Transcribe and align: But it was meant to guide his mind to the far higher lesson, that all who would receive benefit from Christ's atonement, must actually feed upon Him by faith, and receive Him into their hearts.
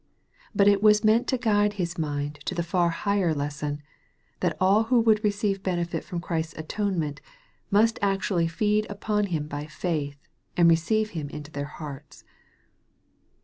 But 0.55 0.67
it 0.67 0.81
was 0.81 1.03
meant 1.03 1.27
to 1.27 1.37
guide 1.37 1.73
his 1.73 1.95
mind 1.99 2.39
to 2.45 2.55
the 2.55 2.63
far 2.63 2.89
higher 2.89 3.35
lesson, 3.35 3.83
that 4.39 4.57
all 4.59 4.85
who 4.85 4.99
would 4.99 5.23
receive 5.23 5.61
benefit 5.61 6.03
from 6.03 6.19
Christ's 6.19 6.55
atonement, 6.57 7.21
must 7.69 7.99
actually 8.01 8.47
feed 8.47 8.87
upon 8.89 9.25
Him 9.27 9.45
by 9.47 9.67
faith, 9.67 10.17
and 10.57 10.67
receive 10.67 11.11
Him 11.11 11.29
into 11.29 11.51
their 11.51 11.65
hearts. 11.65 12.23